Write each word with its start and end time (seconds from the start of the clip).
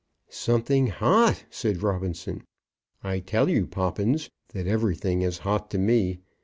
"Something 0.29 0.87
hot!" 0.87 1.45
said 1.51 1.83
Robinson. 1.83 2.41
"I 3.03 3.19
tell 3.19 3.49
you, 3.49 3.67
Poppins, 3.67 4.31
that 4.51 4.65
everything 4.65 5.21
is 5.21 5.37
hot 5.45 5.69
to 5.69 5.77
me. 5.77 6.17